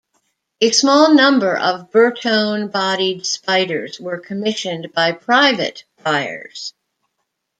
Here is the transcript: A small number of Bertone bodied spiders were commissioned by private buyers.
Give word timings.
A 0.61 0.71
small 0.71 1.13
number 1.13 1.55
of 1.55 1.91
Bertone 1.91 2.71
bodied 2.71 3.23
spiders 3.23 3.99
were 3.99 4.17
commissioned 4.19 4.91
by 4.93 5.11
private 5.11 5.83
buyers. 6.03 6.73